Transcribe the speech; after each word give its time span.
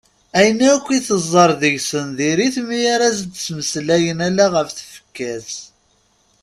Ayen 0.37 0.59
akk 0.73 0.87
i 0.97 0.99
teẓẓar 1.07 1.51
deg-sen 1.61 2.07
diri-t 2.17 2.55
mi 2.67 2.79
ara 2.93 3.05
as-d-ttmeslayen 3.09 4.19
ala 4.27 4.45
ɣef 4.53 4.69
tfekka-s. 4.71 5.51